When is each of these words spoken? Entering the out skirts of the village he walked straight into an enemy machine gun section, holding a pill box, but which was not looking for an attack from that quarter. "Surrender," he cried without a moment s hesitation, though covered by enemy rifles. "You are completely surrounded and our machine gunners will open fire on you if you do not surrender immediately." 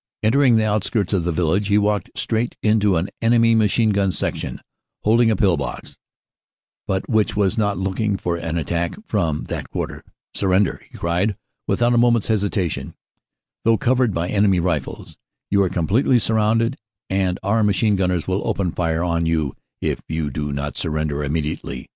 Entering 0.23 0.55
the 0.55 0.63
out 0.65 0.83
skirts 0.83 1.13
of 1.13 1.25
the 1.25 1.31
village 1.31 1.67
he 1.67 1.77
walked 1.77 2.09
straight 2.15 2.57
into 2.63 2.95
an 2.95 3.07
enemy 3.21 3.53
machine 3.53 3.91
gun 3.91 4.11
section, 4.11 4.59
holding 5.03 5.29
a 5.29 5.35
pill 5.35 5.57
box, 5.57 5.95
but 6.87 7.07
which 7.07 7.35
was 7.35 7.55
not 7.55 7.77
looking 7.77 8.17
for 8.17 8.35
an 8.35 8.57
attack 8.57 8.95
from 9.05 9.43
that 9.43 9.69
quarter. 9.69 10.03
"Surrender," 10.33 10.81
he 10.89 10.97
cried 10.97 11.35
without 11.67 11.93
a 11.93 11.99
moment 11.99 12.25
s 12.25 12.29
hesitation, 12.29 12.95
though 13.63 13.77
covered 13.77 14.11
by 14.11 14.27
enemy 14.27 14.59
rifles. 14.59 15.17
"You 15.51 15.61
are 15.61 15.69
completely 15.69 16.17
surrounded 16.17 16.77
and 17.07 17.37
our 17.43 17.61
machine 17.61 17.95
gunners 17.95 18.27
will 18.27 18.41
open 18.47 18.71
fire 18.71 19.03
on 19.03 19.27
you 19.27 19.55
if 19.81 20.01
you 20.07 20.31
do 20.31 20.51
not 20.51 20.77
surrender 20.77 21.23
immediately." 21.23 21.89